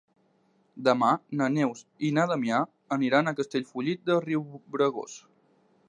[0.87, 1.09] Demà
[1.41, 2.63] na Neus i na Damià
[2.99, 5.21] aniran a Castellfollit de Riubregós.